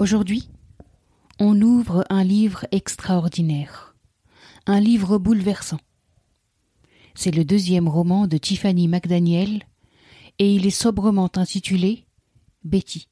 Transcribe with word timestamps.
Aujourd'hui, 0.00 0.48
on 1.40 1.60
ouvre 1.60 2.04
un 2.08 2.22
livre 2.22 2.66
extraordinaire, 2.70 3.96
un 4.64 4.78
livre 4.78 5.18
bouleversant. 5.18 5.80
C'est 7.16 7.32
le 7.32 7.44
deuxième 7.44 7.88
roman 7.88 8.28
de 8.28 8.38
Tiffany 8.38 8.86
McDaniel 8.86 9.64
et 10.38 10.54
il 10.54 10.68
est 10.68 10.70
sobrement 10.70 11.28
intitulé 11.34 12.04
Betty, 12.62 13.08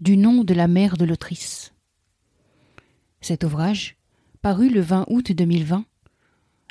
du 0.00 0.16
nom 0.16 0.42
de 0.42 0.52
la 0.52 0.66
mère 0.66 0.96
de 0.96 1.04
l'autrice. 1.04 1.72
Cet 3.20 3.44
ouvrage, 3.44 3.98
paru 4.42 4.70
le 4.70 4.80
20 4.80 5.04
août 5.06 5.30
2020, 5.30 5.84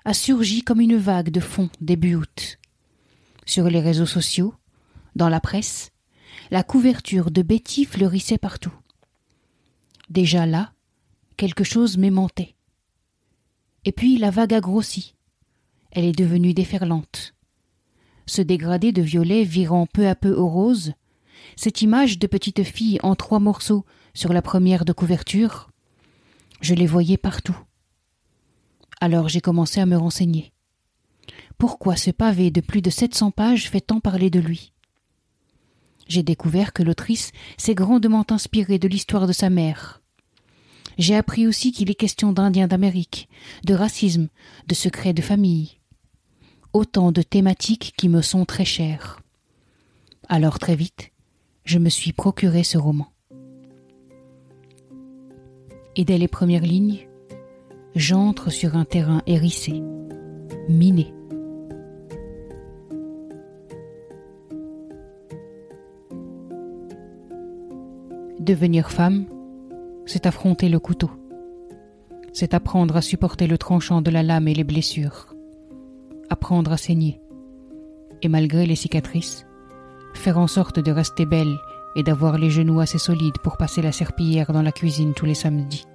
a 0.03 0.13
surgi 0.13 0.63
comme 0.63 0.81
une 0.81 0.97
vague 0.97 1.29
de 1.29 1.39
fond 1.39 1.69
début 1.79 2.15
août. 2.15 2.59
Sur 3.45 3.69
les 3.69 3.79
réseaux 3.79 4.05
sociaux, 4.05 4.53
dans 5.15 5.29
la 5.29 5.39
presse, 5.39 5.91
la 6.51 6.61
couverture 6.61 7.31
de 7.31 7.41
Betty 7.41 7.85
fleurissait 7.85 8.37
partout. 8.37 8.73
Déjà 10.09 10.45
là, 10.45 10.73
quelque 11.35 11.63
chose 11.63 11.97
m'aimantait. 11.97 12.55
Et 13.85 13.91
puis 13.91 14.17
la 14.17 14.31
vague 14.31 14.53
a 14.53 14.59
grossi. 14.59 15.15
Elle 15.91 16.05
est 16.05 16.17
devenue 16.17 16.53
déferlante. 16.53 17.35
Ce 18.25 18.41
dégradé 18.41 18.91
de 18.91 19.01
violet 19.01 19.43
virant 19.43 19.85
peu 19.85 20.07
à 20.07 20.15
peu 20.15 20.33
au 20.33 20.47
rose, 20.47 20.93
cette 21.55 21.81
image 21.81 22.19
de 22.19 22.27
petite 22.27 22.63
fille 22.63 22.99
en 23.03 23.15
trois 23.15 23.39
morceaux 23.39 23.85
sur 24.13 24.33
la 24.33 24.41
première 24.41 24.85
de 24.85 24.93
couverture, 24.93 25.69
je 26.61 26.73
les 26.73 26.87
voyais 26.87 27.17
partout. 27.17 27.57
Alors 28.99 29.29
j'ai 29.29 29.41
commencé 29.41 29.79
à 29.79 29.85
me 29.85 29.95
renseigner. 29.95 30.51
Pourquoi 31.57 31.95
ce 31.95 32.11
pavé 32.11 32.51
de 32.51 32.61
plus 32.61 32.81
de 32.81 32.89
sept 32.89 33.15
cents 33.15 33.31
pages 33.31 33.69
fait 33.69 33.81
tant 33.81 33.99
parler 33.99 34.29
de 34.29 34.39
lui? 34.39 34.73
J'ai 36.07 36.23
découvert 36.23 36.73
que 36.73 36.83
l'autrice 36.83 37.31
s'est 37.57 37.75
grandement 37.75 38.25
inspirée 38.29 38.79
de 38.79 38.87
l'histoire 38.87 39.27
de 39.27 39.33
sa 39.33 39.49
mère. 39.49 40.01
J'ai 40.97 41.15
appris 41.15 41.45
aussi 41.45 41.71
qu'il 41.71 41.91
est 41.91 41.95
question 41.95 42.31
d'Indiens 42.31 42.67
d'Amérique, 42.67 43.29
de 43.65 43.73
racisme, 43.73 44.29
de 44.67 44.73
secrets 44.73 45.13
de 45.13 45.21
famille. 45.21 45.77
Autant 46.73 47.11
de 47.11 47.21
thématiques 47.21 47.93
qui 47.97 48.09
me 48.09 48.21
sont 48.21 48.45
très 48.45 48.65
chères. 48.65 49.21
Alors 50.27 50.59
très 50.59 50.75
vite, 50.75 51.11
je 51.65 51.79
me 51.79 51.89
suis 51.89 52.13
procuré 52.13 52.63
ce 52.63 52.77
roman. 52.77 53.07
Et 55.95 56.05
dès 56.05 56.17
les 56.17 56.27
premières 56.27 56.63
lignes, 56.63 57.07
j'entre 57.95 58.49
sur 58.49 58.75
un 58.75 58.85
terrain 58.85 59.21
hérissé, 59.25 59.81
miné. 60.69 61.13
Devenir 68.47 68.91
femme, 68.91 69.25
c'est 70.05 70.25
affronter 70.25 70.69
le 70.69 70.79
couteau. 70.79 71.11
C'est 72.31 72.53
apprendre 72.53 72.95
à 72.95 73.01
supporter 73.01 73.45
le 73.45 73.57
tranchant 73.57 74.01
de 74.01 74.09
la 74.09 74.23
lame 74.23 74.47
et 74.47 74.53
les 74.53 74.63
blessures. 74.63 75.35
Apprendre 76.29 76.71
à 76.71 76.77
saigner. 76.77 77.19
Et 78.21 78.29
malgré 78.29 78.65
les 78.65 78.77
cicatrices, 78.77 79.45
faire 80.13 80.37
en 80.37 80.47
sorte 80.47 80.79
de 80.79 80.93
rester 80.93 81.25
belle 81.25 81.57
et 81.97 82.03
d'avoir 82.03 82.37
les 82.37 82.49
genoux 82.49 82.79
assez 82.79 82.99
solides 82.99 83.37
pour 83.43 83.57
passer 83.57 83.81
la 83.81 83.91
serpillière 83.91 84.53
dans 84.53 84.61
la 84.61 84.71
cuisine 84.71 85.13
tous 85.13 85.25
les 85.25 85.35
samedis. 85.35 85.85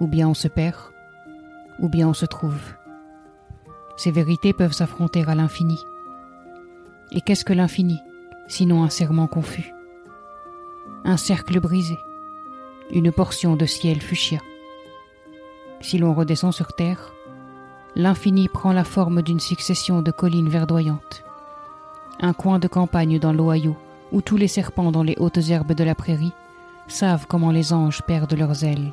Ou 0.00 0.08
bien 0.08 0.28
on 0.28 0.34
se 0.34 0.48
perd, 0.48 0.90
ou 1.78 1.88
bien 1.88 2.08
on 2.08 2.14
se 2.14 2.26
trouve. 2.26 2.74
Ces 3.96 4.10
vérités 4.10 4.52
peuvent 4.52 4.72
s'affronter 4.72 5.22
à 5.28 5.36
l'infini. 5.36 5.78
Et 7.12 7.20
qu'est-ce 7.20 7.44
que 7.44 7.52
l'infini, 7.52 8.00
sinon 8.48 8.82
un 8.82 8.90
serment 8.90 9.28
confus? 9.28 9.72
Un 11.04 11.16
cercle 11.16 11.58
brisé, 11.58 11.98
une 12.92 13.10
portion 13.10 13.56
de 13.56 13.66
ciel 13.66 14.00
fuchsia. 14.00 14.38
Si 15.80 15.98
l'on 15.98 16.14
redescend 16.14 16.52
sur 16.52 16.74
terre, 16.74 17.12
l'infini 17.96 18.48
prend 18.48 18.72
la 18.72 18.84
forme 18.84 19.20
d'une 19.20 19.40
succession 19.40 20.00
de 20.00 20.12
collines 20.12 20.48
verdoyantes. 20.48 21.24
Un 22.20 22.32
coin 22.32 22.60
de 22.60 22.68
campagne 22.68 23.18
dans 23.18 23.32
l'Ohio, 23.32 23.76
où 24.12 24.22
tous 24.22 24.36
les 24.36 24.46
serpents 24.46 24.92
dans 24.92 25.02
les 25.02 25.16
hautes 25.18 25.48
herbes 25.50 25.72
de 25.72 25.82
la 25.82 25.96
prairie 25.96 26.32
savent 26.86 27.26
comment 27.26 27.50
les 27.50 27.72
anges 27.72 28.02
perdent 28.02 28.34
leurs 28.34 28.62
ailes. 28.62 28.92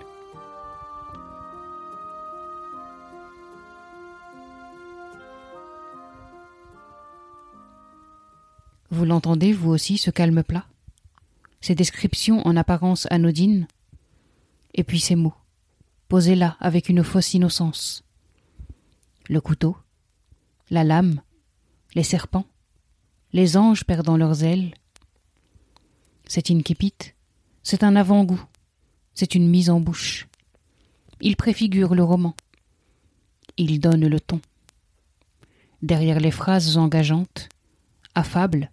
Vous 8.90 9.06
l'entendez, 9.06 9.54
vous 9.54 9.70
aussi, 9.70 10.00
ce 10.00 10.10
calme 10.10 10.42
plat? 10.42 10.66
Ces 11.62 11.76
descriptions 11.76 12.46
en 12.48 12.56
apparence 12.56 13.08
anodines 13.10 13.68
Et 14.74 14.84
puis 14.84 15.00
ces 15.00 15.16
mots, 15.16 15.34
posés 16.08 16.36
là 16.36 16.58
avec 16.60 16.90
une 16.90 17.04
fausse 17.04 17.34
innocence. 17.34 18.04
Le 19.28 19.42
couteau, 19.42 19.78
la 20.70 20.84
lame, 20.84 21.22
les 21.96 22.04
serpents, 22.04 22.46
les 23.34 23.58
anges 23.58 23.84
perdant 23.84 24.18
leurs 24.18 24.44
ailes. 24.44 24.74
C'est 26.28 26.52
incipit, 26.52 27.14
c'est 27.64 27.84
un 27.84 27.96
avant-goût, 27.96 28.44
c'est 29.14 29.36
une 29.36 29.50
mise 29.50 29.70
en 29.70 29.80
bouche. 29.80 30.28
Il 31.22 31.36
préfigure 31.36 31.96
le 31.96 32.04
roman. 32.04 32.36
Il 33.58 33.80
donne 33.80 34.08
le 34.08 34.20
ton. 34.20 34.40
Derrière 35.82 36.20
les 36.20 36.32
phrases 36.32 36.78
engageantes, 36.78 37.50
affables, 38.16 38.72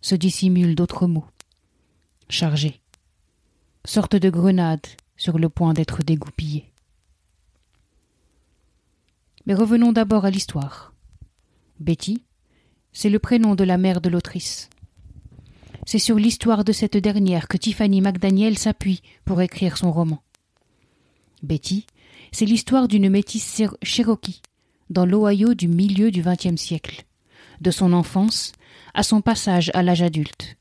se 0.00 0.14
dissimulent 0.14 0.74
d'autres 0.74 1.06
mots. 1.06 1.26
Chargés. 2.28 2.80
Sorte 3.84 4.16
de 4.16 4.30
grenade 4.30 4.84
sur 5.16 5.38
le 5.38 5.48
point 5.48 5.74
d'être 5.74 6.02
dégoupillée. 6.02 6.72
Mais 9.46 9.54
revenons 9.54 9.92
d'abord 9.92 10.24
à 10.24 10.30
l'histoire. 10.30 10.92
Betty, 11.78 12.24
c'est 12.92 13.10
le 13.10 13.20
prénom 13.20 13.54
de 13.54 13.62
la 13.62 13.78
mère 13.78 14.00
de 14.00 14.08
l'autrice. 14.08 14.70
C'est 15.86 16.00
sur 16.00 16.16
l'histoire 16.16 16.64
de 16.64 16.72
cette 16.72 16.96
dernière 16.96 17.46
que 17.46 17.56
Tiffany 17.56 18.00
McDaniel 18.00 18.58
s'appuie 18.58 19.02
pour 19.24 19.40
écrire 19.40 19.76
son 19.76 19.92
roman. 19.92 20.20
Betty, 21.44 21.86
c'est 22.32 22.44
l'histoire 22.44 22.88
d'une 22.88 23.08
métisse 23.08 23.62
cherokee 23.84 24.42
dans 24.90 25.06
l'Ohio 25.06 25.54
du 25.54 25.68
milieu 25.68 26.10
du 26.10 26.22
XXe 26.22 26.60
siècle, 26.60 27.04
de 27.60 27.70
son 27.70 27.92
enfance 27.92 28.50
à 28.94 29.04
son 29.04 29.20
passage 29.20 29.70
à 29.74 29.84
l'âge 29.84 30.02
adulte. 30.02 30.56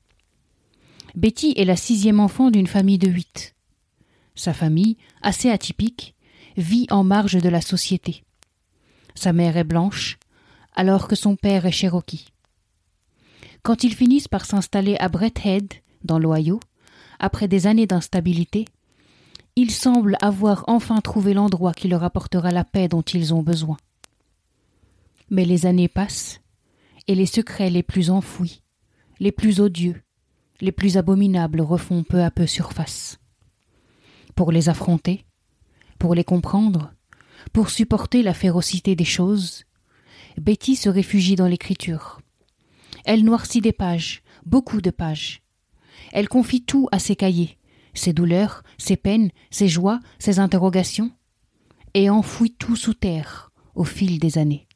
Betty 1.15 1.53
est 1.55 1.63
la 1.63 1.77
sixième 1.77 2.19
enfant 2.19 2.51
d'une 2.51 2.67
famille 2.67 2.97
de 2.97 3.07
huit. 3.07 3.55
Sa 4.35 4.53
famille, 4.53 4.97
assez 5.21 5.49
atypique, 5.49 6.13
vit 6.57 6.87
en 6.89 7.05
marge 7.05 7.41
de 7.41 7.47
la 7.47 7.61
société. 7.61 8.25
Sa 9.15 9.31
mère 9.31 9.55
est 9.55 9.63
blanche, 9.63 10.17
alors 10.73 11.07
que 11.07 11.15
son 11.15 11.37
père 11.37 11.65
est 11.65 11.71
cherokee. 11.71 12.27
Quand 13.63 13.85
ils 13.85 13.95
finissent 13.95 14.27
par 14.27 14.45
s'installer 14.45 14.97
à 14.97 15.07
Bretthead, 15.07 15.73
dans 16.03 16.19
l'Ohio, 16.19 16.59
après 17.17 17.47
des 17.47 17.65
années 17.65 17.87
d'instabilité, 17.87 18.65
ils 19.55 19.71
semblent 19.71 20.17
avoir 20.21 20.65
enfin 20.67 20.99
trouvé 20.99 21.33
l'endroit 21.33 21.73
qui 21.73 21.87
leur 21.87 22.03
apportera 22.03 22.51
la 22.51 22.65
paix 22.65 22.89
dont 22.89 23.01
ils 23.01 23.33
ont 23.33 23.41
besoin. 23.41 23.77
Mais 25.29 25.45
les 25.45 25.65
années 25.65 25.87
passent, 25.87 26.41
et 27.07 27.15
les 27.15 27.25
secrets 27.25 27.69
les 27.69 27.83
plus 27.83 28.09
enfouis, 28.09 28.61
les 29.21 29.31
plus 29.31 29.61
odieux, 29.61 30.01
les 30.61 30.71
plus 30.71 30.97
abominables 30.97 31.61
refont 31.61 32.03
peu 32.03 32.23
à 32.23 32.31
peu 32.31 32.47
surface. 32.47 33.19
Pour 34.35 34.51
les 34.51 34.69
affronter, 34.69 35.25
pour 35.99 36.15
les 36.15 36.23
comprendre, 36.23 36.93
pour 37.53 37.69
supporter 37.69 38.23
la 38.23 38.33
férocité 38.33 38.95
des 38.95 39.05
choses, 39.05 39.63
Betty 40.37 40.75
se 40.75 40.89
réfugie 40.89 41.35
dans 41.35 41.47
l'écriture. 41.47 42.19
Elle 43.05 43.23
noircit 43.23 43.61
des 43.61 43.71
pages, 43.71 44.23
beaucoup 44.45 44.81
de 44.81 44.89
pages. 44.89 45.41
Elle 46.11 46.27
confie 46.27 46.63
tout 46.63 46.87
à 46.91 46.99
ses 46.99 47.15
cahiers, 47.15 47.57
ses 47.93 48.13
douleurs, 48.13 48.63
ses 48.77 48.97
peines, 48.97 49.31
ses 49.51 49.67
joies, 49.67 49.99
ses 50.19 50.39
interrogations, 50.39 51.11
et 51.93 52.09
enfouit 52.09 52.51
tout 52.51 52.75
sous 52.75 52.93
terre 52.93 53.51
au 53.75 53.83
fil 53.83 54.19
des 54.19 54.37
années. 54.37 54.67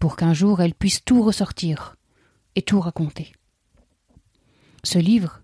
Pour 0.00 0.16
qu'un 0.16 0.34
jour 0.34 0.60
elle 0.60 0.74
puisse 0.74 1.04
tout 1.04 1.22
ressortir, 1.22 1.96
et 2.54 2.62
tout 2.62 2.80
raconter. 2.80 3.32
Ce 4.86 5.00
livre, 5.00 5.42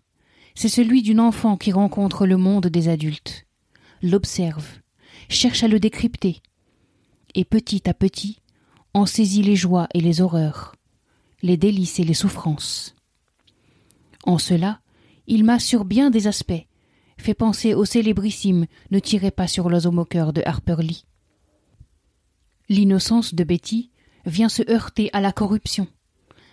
c'est 0.55 0.69
celui 0.69 1.03
d'une 1.03 1.19
enfant 1.19 1.57
qui 1.57 1.73
rencontre 1.73 2.29
le 2.29 2.37
monde 2.37 2.69
des 2.69 2.87
adultes, 2.87 3.45
l'observe, 4.01 4.69
cherche 5.29 5.65
à 5.65 5.69
le 5.69 5.81
décrypter, 5.81 6.41
et 7.35 7.45
petit 7.45 7.91
à 7.91 7.93
petit 7.93 8.39
en 8.95 9.05
saisit 9.05 9.43
les 9.43 9.57
joies 9.57 9.89
et 9.95 10.01
les 10.01 10.21
horreurs, 10.21 10.77
les 11.43 11.57
délices 11.57 11.99
et 11.99 12.05
les 12.05 12.15
souffrances. 12.15 12.95
En 14.23 14.39
cela, 14.39 14.81
il 15.27 15.43
m'a 15.43 15.59
sur 15.59 15.85
bien 15.85 16.11
des 16.11 16.29
aspects 16.29 16.69
fait 17.19 17.35
penser 17.35 17.75
au 17.75 17.85
célébrissime 17.85 18.67
Ne 18.93 19.01
tirez 19.01 19.33
pas 19.33 19.49
sur 19.49 19.69
l'oiseau 19.69 19.91
moqueur 19.91 20.33
de 20.33 20.43
Harper 20.47 20.77
Lee. 20.79 21.05
L'innocence 22.69 23.35
de 23.35 23.43
Betty 23.43 23.91
vient 24.25 24.49
se 24.49 24.63
heurter 24.71 25.11
à 25.13 25.21
la 25.21 25.33
corruption, 25.33 25.89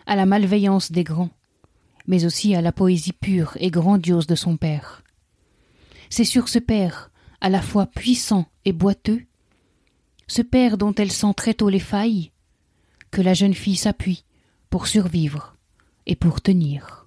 à 0.08 0.16
la 0.16 0.26
malveillance 0.26 0.92
des 0.92 1.04
grands, 1.04 1.30
mais 2.10 2.26
aussi 2.26 2.56
à 2.56 2.62
la 2.62 2.72
poésie 2.72 3.14
pure 3.14 3.56
et 3.60 3.70
grandiose 3.70 4.26
de 4.26 4.34
son 4.34 4.58
père. 4.58 5.04
C'est 6.10 6.26
sur 6.26 6.50
ce 6.50 6.58
père, 6.58 7.12
à 7.40 7.50
la 7.50 7.62
fois 7.62 7.86
puissant 7.86 8.48
et 8.66 8.74
boiteux, 8.74 9.22
ce 10.26 10.42
père 10.42 10.80
dont 10.80 10.94
elle 10.96 11.12
sent 11.12 11.34
très 11.38 11.54
tôt 11.54 11.70
les 11.70 11.80
failles, 11.80 12.32
que 13.12 13.22
la 13.22 13.36
jeune 13.36 13.54
fille 13.54 13.76
s'appuie 13.76 14.26
pour 14.72 14.88
survivre 14.88 15.56
et 16.08 16.16
pour 16.16 16.42
tenir. 16.42 16.99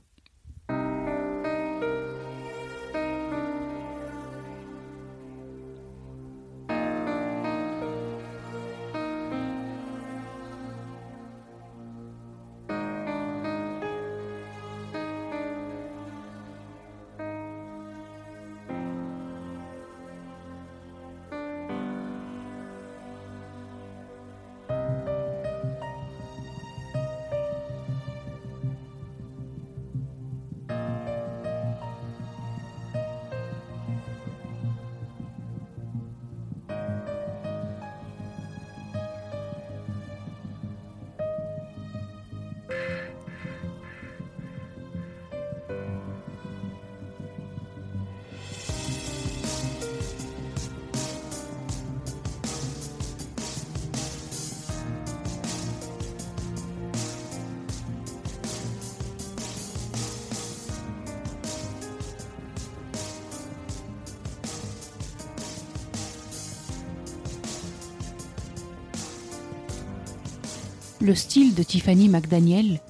Le 71.03 71.17
style 71.17 71.57
de 71.57 71.65
Tiffany 71.65 72.09
McDaniel, 72.09 72.81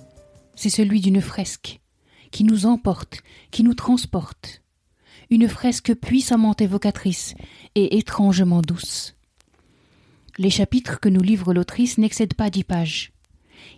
c'est 0.55 0.69
celui 0.69 1.01
d'une 1.01 1.23
fresque, 1.23 1.81
qui 2.31 2.45
nous 2.45 2.67
emporte, 2.67 3.23
qui 3.51 3.63
nous 3.63 3.73
transporte. 3.73 4.61
Une 5.31 5.49
fresque 5.49 5.95
puissamment 5.95 6.55
évocatrice 6.55 7.35
et 7.75 7.97
étrangement 7.97 8.61
douce. 8.61 9.15
Les 10.37 10.51
chapitres 10.51 11.01
que 11.01 11.09
nous 11.09 11.23
livre 11.23 11.55
l'autrice 11.55 11.97
n'excèdent 11.97 12.35
pas 12.35 12.51
dix 12.51 12.65
pages. 12.65 13.15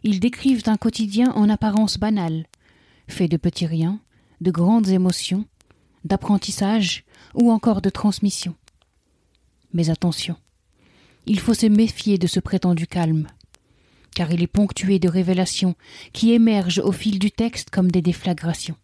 Ils 0.03 0.19
décrivent 0.19 0.65
un 0.67 0.79
quotidien 0.79 1.31
en 1.37 1.49
apparence 1.49 1.97
banal, 1.97 2.47
fait 3.07 3.29
de 3.29 3.37
petits 3.37 3.67
riens, 3.67 4.01
de 4.41 4.51
grandes 4.51 4.89
émotions, 4.89 5.45
d'apprentissage 6.05 7.05
ou 7.35 7.53
encore 7.53 7.83
de 7.83 7.91
transmission. 7.91 8.57
Mais 9.73 9.91
attention, 9.91 10.35
il 11.25 11.39
faut 11.39 11.55
se 11.55 11.67
méfier 11.67 12.19
de 12.19 12.27
ce 12.27 12.41
prétendu 12.41 12.89
calme 12.89 13.29
car 14.15 14.31
il 14.33 14.43
est 14.43 14.47
ponctué 14.47 14.99
de 14.99 15.09
révélations 15.09 15.75
qui 16.13 16.33
émergent 16.33 16.81
au 16.81 16.93
fil 16.93 17.19
du 17.19 17.31
texte 17.31 17.71
comme 17.71 17.91
des 17.91 18.03
déflagrations. 18.03 18.77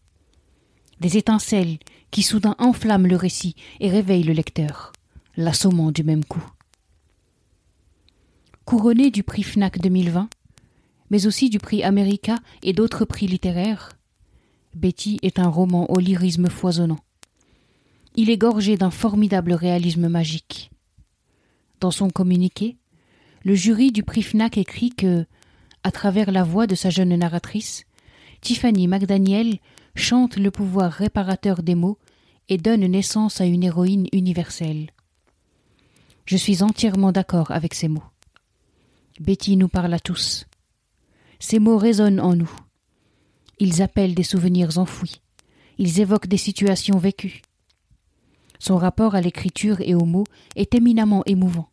Des 1.01 1.17
étincelles 1.17 1.79
qui 2.11 2.23
soudain 2.23 2.57
enflamment 2.59 3.07
le 3.07 3.17
récit 3.17 3.57
et 3.81 3.89
réveillent 3.89 4.25
le 4.25 4.33
lecteur, 4.33 4.93
l'assommant 5.37 5.93
du 5.93 6.03
même 6.03 6.25
coup. 6.25 6.45
Couronné 8.65 9.11
du 9.11 9.23
prix 9.23 9.43
FNAC 9.43 9.81
2020, 9.81 10.29
mais 11.11 11.27
aussi 11.27 11.51
du 11.51 11.59
prix 11.59 11.83
America 11.83 12.37
et 12.63 12.73
d'autres 12.73 13.05
prix 13.05 13.27
littéraires, 13.27 13.97
Betty 14.75 15.19
est 15.23 15.39
un 15.39 15.49
roman 15.49 15.91
au 15.91 15.99
lyrisme 15.99 16.49
foisonnant. 16.49 17.01
Il 18.15 18.31
est 18.31 18.39
gorgé 18.39 18.77
d'un 18.77 18.91
formidable 18.91 19.53
réalisme 19.53 20.09
magique. 20.09 20.71
Dans 21.81 21.91
son 21.91 22.11
communiqué, 22.11 22.77
le 23.43 23.55
jury 23.55 23.91
du 23.91 24.03
prix 24.03 24.23
FNAC 24.23 24.59
écrit 24.59 24.91
que, 24.91 25.25
à 25.83 25.91
travers 25.91 26.31
la 26.31 26.45
voix 26.45 26.67
de 26.67 26.75
sa 26.75 26.91
jeune 26.91 27.15
narratrice, 27.17 27.85
Tiffany 28.43 28.87
McDaniel 28.87 29.59
chante 29.95 30.37
le 30.37 30.51
pouvoir 30.51 30.93
réparateur 30.93 31.63
des 31.63 31.75
mots 31.75 31.99
et 32.49 32.59
donne 32.59 32.85
naissance 32.87 33.41
à 33.41 33.47
une 33.47 33.65
héroïne 33.65 34.09
universelle. 34.13 34.91
Je 36.27 36.37
suis 36.37 36.63
entièrement 36.63 37.13
d'accord 37.13 37.51
avec 37.51 37.75
ces 37.75 37.89
mots. 37.89 38.05
Betty 39.19 39.57
nous 39.57 39.69
parle 39.69 39.95
à 39.95 40.01
tous. 40.01 40.47
Ces 41.39 41.59
mots 41.59 41.79
résonnent 41.79 42.21
en 42.21 42.35
nous. 42.35 42.51
Ils 43.59 43.83
appellent 43.83 44.15
des 44.15 44.23
souvenirs 44.23 44.79
enfouis. 44.79 45.21
Ils 45.79 46.01
évoquent 46.01 46.27
des 46.27 46.37
situations 46.37 46.99
vécues. 46.99 47.43
Son 48.59 48.77
rapport 48.77 49.15
à 49.15 49.21
l'écriture 49.23 49.81
et 49.81 49.95
aux 49.95 50.05
mots 50.05 50.27
est 50.57 50.75
éminemment 50.75 51.23
émouvant 51.25 51.70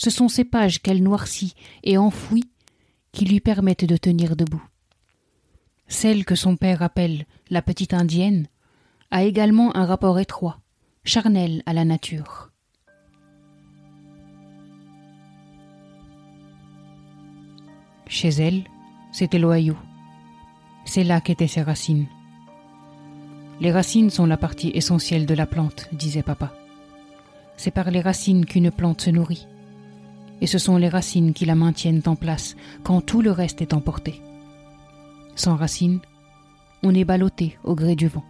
ce 0.00 0.08
sont 0.08 0.28
ces 0.28 0.44
pages 0.44 0.80
qu'elle 0.80 1.02
noircit 1.02 1.54
et 1.84 1.98
enfouit 1.98 2.50
qui 3.12 3.26
lui 3.26 3.38
permettent 3.38 3.84
de 3.84 3.98
tenir 3.98 4.34
debout. 4.34 4.64
Celle 5.88 6.24
que 6.24 6.34
son 6.34 6.56
père 6.56 6.80
appelle 6.80 7.26
la 7.50 7.60
petite 7.60 7.92
indienne 7.92 8.46
a 9.10 9.24
également 9.24 9.76
un 9.76 9.84
rapport 9.84 10.18
étroit, 10.18 10.58
charnel 11.04 11.62
à 11.66 11.74
la 11.74 11.84
nature. 11.84 12.50
Chez 18.06 18.30
elle, 18.30 18.64
c'était 19.12 19.38
l'Ohio. 19.38 19.76
C'est 20.86 21.04
là 21.04 21.20
qu'étaient 21.20 21.46
ses 21.46 21.60
racines. 21.60 22.06
Les 23.60 23.70
racines 23.70 24.08
sont 24.08 24.24
la 24.24 24.38
partie 24.38 24.70
essentielle 24.72 25.26
de 25.26 25.34
la 25.34 25.44
plante, 25.44 25.90
disait 25.92 26.22
papa. 26.22 26.54
C'est 27.58 27.70
par 27.70 27.90
les 27.90 28.00
racines 28.00 28.46
qu'une 28.46 28.70
plante 28.70 29.02
se 29.02 29.10
nourrit 29.10 29.46
et 30.40 30.46
ce 30.46 30.58
sont 30.58 30.76
les 30.76 30.88
racines 30.88 31.32
qui 31.32 31.44
la 31.44 31.54
maintiennent 31.54 32.02
en 32.06 32.16
place 32.16 32.56
quand 32.82 33.00
tout 33.00 33.22
le 33.22 33.30
reste 33.30 33.62
est 33.62 33.74
emporté. 33.74 34.20
Sans 35.34 35.56
racines, 35.56 36.00
on 36.82 36.94
est 36.94 37.04
ballotté 37.04 37.58
au 37.64 37.74
gré 37.74 37.94
du 37.94 38.08
vent. 38.08 38.24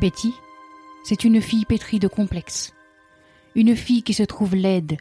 Betty, 0.00 0.32
c'est 1.04 1.24
une 1.24 1.42
fille 1.42 1.66
pétrie 1.66 1.98
de 1.98 2.08
complexes. 2.08 2.72
Une 3.54 3.76
fille 3.76 4.02
qui 4.02 4.14
se 4.14 4.22
trouve 4.22 4.54
laide, 4.54 4.96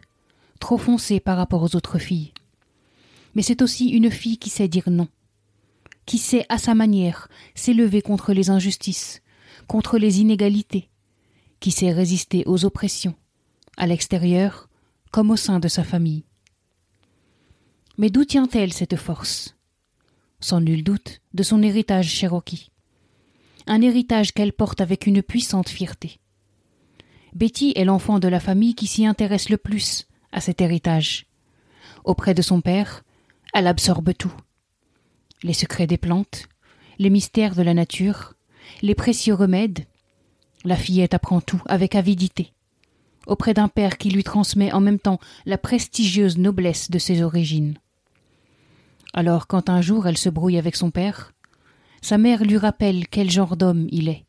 trop 0.60 0.78
foncée 0.78 1.22
par 1.22 1.38
rapport 1.38 1.64
aux 1.64 1.74
autres 1.78 2.00
filles. 2.00 2.34
Mais 3.34 3.42
c'est 3.42 3.62
aussi 3.62 3.88
une 3.88 4.12
fille 4.12 4.38
qui 4.38 4.50
sait 4.50 4.68
dire 4.68 4.90
non, 4.90 5.08
qui 6.06 6.18
sait 6.18 6.46
à 6.50 6.58
sa 6.58 6.76
manière 6.76 7.30
s'élever 7.56 8.02
contre 8.02 8.34
les 8.34 8.50
injustices, 8.50 9.22
contre 9.68 9.98
les 9.98 10.20
inégalités, 10.20 10.90
qui 11.62 11.72
sait 11.72 11.94
résister 11.94 12.44
aux 12.46 12.66
oppressions, 12.66 13.16
à 13.78 13.88
l'extérieur 13.88 14.68
comme 15.12 15.32
au 15.32 15.38
sein 15.38 15.60
de 15.60 15.70
sa 15.70 15.86
famille. 15.86 16.26
Mais 17.98 18.10
d'où 18.10 18.26
tient-elle 18.26 18.74
cette 18.74 18.98
force? 18.98 19.56
Sans 20.42 20.60
nul 20.60 20.84
doute 20.84 21.22
de 21.34 21.44
son 21.44 21.64
héritage 21.64 22.10
cherokee. 22.10 22.70
Un 23.68 23.82
héritage 23.82 24.32
qu'elle 24.32 24.54
porte 24.54 24.82
avec 24.82 25.06
une 25.06 25.22
puissante 25.22 25.70
fierté. 25.70 26.20
Betty 27.34 27.74
est 27.76 27.86
l'enfant 27.86 28.20
de 28.20 28.28
la 28.28 28.40
famille 28.40 28.76
qui 28.76 28.88
s'y 28.88 29.06
intéresse 29.06 29.50
le 29.50 29.58
plus 29.58 30.08
à 30.32 30.42
cet 30.42 30.62
héritage. 30.62 31.28
Auprès 32.04 32.34
de 32.34 32.42
son 32.42 32.62
père, 32.62 33.04
elle 33.54 33.68
absorbe 33.68 34.14
tout. 34.18 34.34
Les 35.44 35.54
secrets 35.54 35.88
des 35.88 35.98
plantes, 35.98 36.48
les 36.98 37.10
mystères 37.10 37.56
de 37.56 37.62
la 37.62 37.74
nature, 37.74 38.34
les 38.82 38.96
précieux 38.96 39.34
remèdes. 39.34 39.86
La 40.66 40.76
fillette 40.76 41.14
apprend 41.14 41.40
tout 41.40 41.62
avec 41.68 41.96
avidité, 41.96 42.52
auprès 43.28 43.54
d'un 43.54 43.70
père 43.70 43.98
qui 43.98 44.10
lui 44.10 44.24
transmet 44.24 44.74
en 44.74 44.82
même 44.82 45.00
temps 45.00 45.20
la 45.46 45.58
prestigieuse 45.58 46.38
noblesse 46.38 46.92
de 46.92 47.00
ses 47.00 47.22
origines. 47.22 47.78
Alors 49.14 49.48
quand 49.48 49.70
un 49.70 49.82
jour 49.82 50.08
elle 50.08 50.18
se 50.18 50.30
brouille 50.30 50.58
avec 50.58 50.76
son 50.76 50.92
père, 50.92 51.32
sa 52.02 52.18
mère 52.18 52.44
lui 52.44 52.58
rappelle 52.58 53.08
quel 53.08 53.30
genre 53.30 53.58
d'homme 53.58 53.88
il 53.92 54.10
est, 54.10 54.26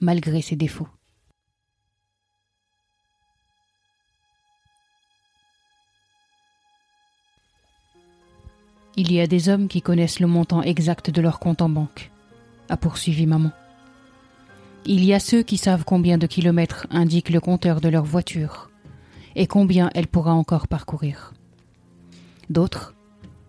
malgré 0.00 0.42
ses 0.42 0.56
défauts. 0.56 0.88
Il 8.96 9.10
y 9.10 9.20
a 9.20 9.26
des 9.26 9.48
hommes 9.48 9.68
qui 9.68 9.80
connaissent 9.80 10.20
le 10.20 10.26
montant 10.26 10.62
exact 10.62 11.10
de 11.10 11.22
leur 11.22 11.40
compte 11.40 11.62
en 11.62 11.70
banque, 11.70 12.10
a 12.68 12.76
poursuivi 12.76 13.26
maman. 13.26 13.50
Il 14.84 15.04
y 15.04 15.14
a 15.14 15.20
ceux 15.20 15.42
qui 15.42 15.56
savent 15.56 15.84
combien 15.84 16.18
de 16.18 16.26
kilomètres 16.26 16.86
indique 16.90 17.30
le 17.30 17.40
compteur 17.40 17.80
de 17.80 17.88
leur 17.88 18.04
voiture 18.04 18.70
et 19.34 19.46
combien 19.46 19.90
elle 19.94 20.08
pourra 20.08 20.34
encore 20.34 20.68
parcourir. 20.68 21.32
D'autres 22.50 22.94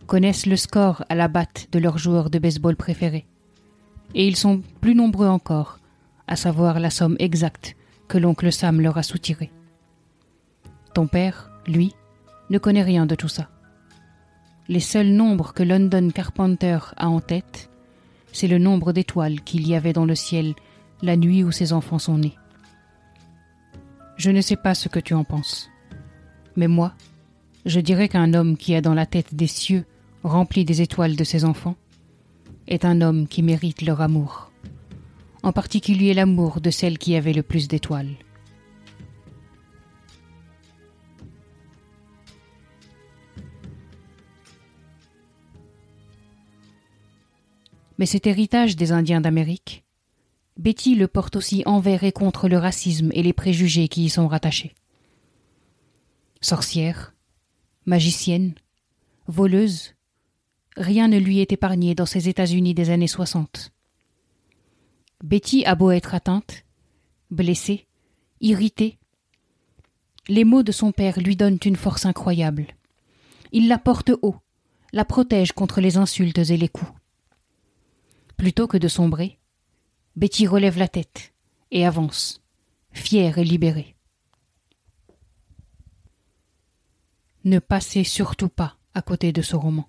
connaissent 0.08 0.46
le 0.46 0.56
score 0.56 1.04
à 1.10 1.16
la 1.16 1.28
batte 1.28 1.68
de 1.72 1.80
leur 1.80 1.98
joueur 1.98 2.30
de 2.30 2.40
baseball 2.40 2.76
préféré. 2.78 3.26
Et 4.16 4.28
ils 4.28 4.36
sont 4.36 4.62
plus 4.82 4.96
nombreux 4.96 5.28
encore 5.28 5.80
à 6.28 6.36
savoir 6.36 6.80
la 6.80 6.90
somme 6.90 7.16
exacte 7.20 7.76
que 8.08 8.18
l'oncle 8.18 8.52
Sam 8.52 8.80
leur 8.80 8.98
a 8.98 9.04
soutirée. 9.04 9.52
Ton 10.94 11.08
père, 11.08 11.52
lui, 11.68 11.94
ne 12.50 12.58
connaît 12.58 12.84
rien 12.84 13.06
de 13.06 13.16
tout 13.16 13.28
ça. 13.28 13.50
Les 14.68 14.80
seuls 14.80 15.10
nombres 15.10 15.54
que 15.54 15.64
London 15.64 16.10
Carpenter 16.10 16.78
a 16.96 17.10
en 17.10 17.20
tête, 17.20 17.70
c'est 18.32 18.48
le 18.48 18.58
nombre 18.58 18.94
d'étoiles 18.94 19.42
qu'il 19.42 19.68
y 19.68 19.76
avait 19.76 19.94
dans 19.94 20.06
le 20.06 20.16
ciel 20.16 20.54
la 21.02 21.18
nuit 21.18 21.44
où 21.44 21.52
ses 21.52 21.74
enfants 21.74 22.00
sont 22.00 22.18
nés. 22.18 22.38
Je 24.16 24.32
ne 24.32 24.42
sais 24.42 24.56
pas 24.56 24.76
ce 24.76 24.90
que 24.90 25.00
tu 25.00 25.14
en 25.14 25.24
penses, 25.24 25.70
mais 26.56 26.68
moi, 26.68 26.94
je 27.66 27.80
dirais 27.80 28.10
qu'un 28.10 28.34
homme 28.34 28.58
qui 28.58 28.76
a 28.76 28.82
dans 28.82 28.94
la 28.94 29.06
tête 29.06 29.36
des 29.36 29.48
cieux 29.48 29.86
remplis 30.24 30.66
des 30.66 30.82
étoiles 30.82 31.16
de 31.16 31.24
ses 31.24 31.46
enfants 31.46 31.76
est 32.68 32.86
un 32.86 33.02
homme 33.02 33.28
qui 33.28 33.44
mérite 33.44 33.82
leur 33.82 34.02
amour, 34.02 34.52
en 35.44 35.52
particulier 35.52 36.14
l'amour 36.14 36.62
de 36.62 36.70
celle 36.70 36.98
qui 36.98 37.16
avait 37.16 37.34
le 37.34 37.44
plus 37.44 37.68
d'étoiles. 37.68 38.16
Mais 47.98 48.06
cet 48.06 48.28
héritage 48.28 48.76
des 48.76 48.92
Indiens 48.92 49.22
d'Amérique, 49.22 49.84
Betty 50.58 50.96
le 50.96 51.08
porte 51.08 51.36
aussi 51.36 51.64
envers 51.66 52.04
et 52.04 52.12
contre 52.12 52.48
le 52.48 52.58
racisme 52.58 53.10
et 53.14 53.24
les 53.24 53.34
préjugés 53.34 53.88
qui 53.88 54.06
y 54.06 54.10
sont 54.10 54.28
rattachés. 54.28 54.76
Sorcière, 56.42 57.14
magicienne, 57.86 58.54
voleuse, 59.28 59.96
rien 60.78 61.08
ne 61.08 61.18
lui 61.18 61.40
est 61.40 61.52
épargné 61.52 61.96
dans 61.96 62.06
ces 62.06 62.30
États-Unis 62.30 62.74
des 62.74 62.90
années 62.90 63.08
soixante. 63.08 63.72
Betty 65.24 65.66
a 65.66 65.76
beau 65.76 65.92
être 65.92 66.16
atteinte, 66.16 66.66
blessée, 67.32 67.88
irritée, 68.42 68.98
les 70.28 70.44
mots 70.44 70.64
de 70.64 70.72
son 70.72 70.92
père 70.92 71.20
lui 71.20 71.36
donnent 71.36 71.60
une 71.66 71.76
force 71.76 72.06
incroyable. 72.06 72.68
Il 73.52 73.68
la 73.68 73.78
porte 73.78 74.12
haut, 74.22 74.36
la 74.94 75.06
protège 75.06 75.52
contre 75.52 75.82
les 75.82 75.98
insultes 75.98 76.38
et 76.38 76.58
les 76.58 76.70
coups. 76.70 76.92
Plutôt 78.38 78.68
que 78.68 78.78
de 78.78 78.88
sombrer, 78.88 79.40
Betty 80.16 80.48
relève 80.48 80.78
la 80.78 80.88
tête 80.88 81.34
et 81.72 81.86
avance, 81.86 82.42
fière 82.92 83.38
et 83.38 83.44
libérée. 83.44 83.96
Ne 87.44 87.60
passez 87.60 88.04
surtout 88.04 88.50
pas 88.50 88.78
à 88.94 89.02
côté 89.02 89.34
de 89.34 89.42
ce 89.42 89.56
roman. 89.56 89.88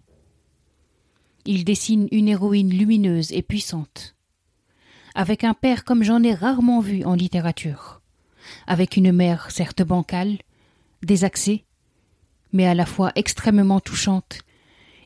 Il 1.47 1.65
dessine 1.65 2.09
une 2.11 2.29
héroïne 2.29 2.71
lumineuse 2.71 3.31
et 3.33 3.43
puissante, 3.43 4.17
avec 5.15 5.45
un 5.45 5.53
père 5.53 5.85
comme 5.85 6.03
j'en 6.03 6.23
ai 6.23 6.33
rarement 6.33 6.81
vu 6.81 7.05
en 7.05 7.15
littérature, 7.15 8.01
avec 8.67 8.97
une 8.97 9.13
mère 9.13 9.51
certes 9.51 9.83
bancale, 9.83 10.39
désaxée, 11.03 11.65
mais 12.53 12.67
à 12.67 12.75
la 12.75 12.87
fois 12.87 13.13
extrêmement 13.15 13.81
touchante 13.81 14.39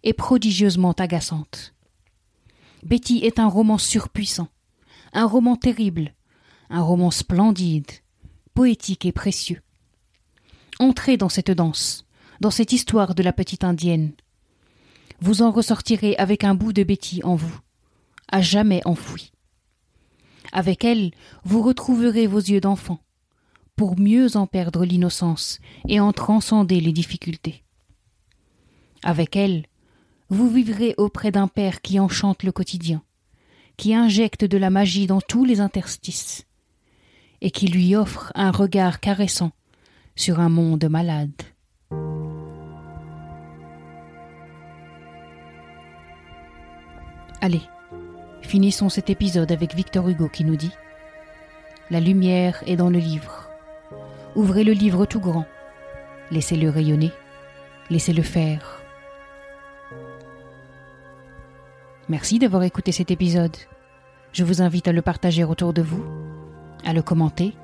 et 0.05 0.13
prodigieusement 0.13 0.93
agaçante. 0.93 1.75
Betty 2.85 3.19
est 3.25 3.41
un 3.41 3.49
roman 3.49 3.79
surpuissant, 3.79 4.49
un 5.13 5.27
roman 5.27 5.57
terrible, 5.57 6.15
un 6.71 6.83
roman 6.83 7.11
splendide, 7.11 7.91
poétique 8.55 9.07
et 9.07 9.13
précieux. 9.13 9.63
Entrez 10.79 11.17
dans 11.17 11.29
cette 11.29 11.51
danse, 11.51 12.07
dans 12.41 12.53
cette 12.53 12.73
histoire 12.73 13.17
de 13.17 13.25
la 13.25 13.33
petite 13.33 13.65
indienne. 13.65 14.13
Vous 15.21 15.43
en 15.43 15.51
ressortirez 15.51 16.17
avec 16.17 16.45
un 16.45 16.55
bout 16.55 16.73
de 16.73 16.85
Betty 16.85 17.21
en 17.25 17.35
vous, 17.35 17.59
à 18.31 18.41
jamais 18.41 18.81
enfoui. 18.85 19.33
Avec 20.53 20.85
elle, 20.85 21.11
vous 21.45 21.63
retrouverez 21.63 22.27
vos 22.27 22.39
yeux 22.39 22.61
d'enfant, 22.61 23.01
pour 23.77 23.99
mieux 23.99 24.37
en 24.37 24.47
perdre 24.47 24.85
l'innocence 24.85 25.59
et 25.89 26.01
en 26.01 26.13
transcender 26.13 26.81
les 26.81 26.93
difficultés. 26.93 27.65
Avec 29.03 29.37
elle, 29.37 29.67
vous 30.31 30.49
vivrez 30.49 30.95
auprès 30.99 31.31
d'un 31.31 31.49
père 31.49 31.81
qui 31.81 31.99
enchante 31.99 32.43
le 32.43 32.53
quotidien, 32.53 33.03
qui 33.77 33.95
injecte 33.95 34.45
de 34.45 34.59
la 34.59 34.71
magie 34.71 35.07
dans 35.07 35.21
tous 35.21 35.45
les 35.45 35.61
interstices, 35.61 36.47
et 37.41 37.51
qui 37.51 37.69
lui 37.69 37.95
offre 37.95 38.33
un 38.35 38.51
regard 38.51 39.01
caressant 39.01 39.53
sur 40.17 40.41
un 40.41 40.49
monde 40.49 40.85
malade. 40.89 41.31
Allez, 47.41 47.63
finissons 48.43 48.89
cet 48.89 49.11
épisode 49.11 49.53
avec 49.53 49.75
Victor 49.75 50.09
Hugo 50.09 50.29
qui 50.29 50.45
nous 50.45 50.57
dit 50.57 50.73
La 51.91 52.01
lumière 52.01 52.63
est 52.67 52.77
dans 52.77 52.91
le 52.91 52.99
livre. 52.99 53.49
Ouvrez 54.35 54.65
le 54.65 54.73
livre 54.73 55.07
tout 55.07 55.21
grand. 55.21 55.47
Laissez-le 56.31 56.69
rayonner. 56.69 57.13
Laissez-le 57.91 58.23
faire. 58.23 58.83
Merci 62.09 62.39
d'avoir 62.39 62.65
écouté 62.65 62.91
cet 62.91 63.11
épisode. 63.11 63.57
Je 64.33 64.45
vous 64.45 64.61
invite 64.61 64.89
à 64.89 64.93
le 64.93 65.03
partager 65.03 65.45
autour 65.45 65.73
de 65.73 65.83
vous, 65.83 66.05
à 66.85 66.93
le 66.93 67.03
commenter 67.03 67.55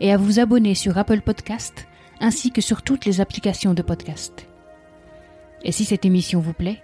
et 0.00 0.12
à 0.12 0.16
vous 0.16 0.40
abonner 0.40 0.74
sur 0.74 0.98
Apple 0.98 1.20
Podcast 1.20 1.86
ainsi 2.20 2.50
que 2.50 2.60
sur 2.60 2.82
toutes 2.82 3.06
les 3.06 3.20
applications 3.20 3.74
de 3.74 3.82
podcast. 3.82 4.46
Et 5.62 5.72
si 5.72 5.84
cette 5.84 6.04
émission 6.04 6.40
vous 6.40 6.52
plaît, 6.52 6.82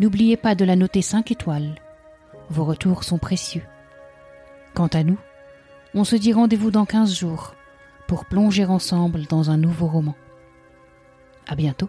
n'oubliez 0.00 0.36
pas 0.36 0.56
de 0.56 0.64
la 0.64 0.74
noter 0.74 1.02
5 1.02 1.30
étoiles. 1.30 1.76
Vos 2.48 2.64
retours 2.64 3.04
sont 3.04 3.18
précieux. 3.18 3.62
Quant 4.74 4.88
à 4.88 5.04
nous, 5.04 5.18
on 5.94 6.04
se 6.04 6.16
dit 6.16 6.32
rendez-vous 6.32 6.72
dans 6.72 6.86
15 6.86 7.14
jours 7.14 7.54
pour 8.08 8.24
plonger 8.24 8.64
ensemble 8.64 9.26
dans 9.26 9.50
un 9.50 9.56
nouveau 9.56 9.86
roman. 9.86 10.16
À 11.46 11.54
bientôt. 11.54 11.88